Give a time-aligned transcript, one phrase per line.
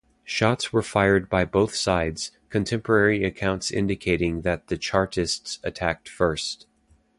[0.23, 6.65] Shots were fired by both sides, contemporary accounts indicating that the Chartists attacked first.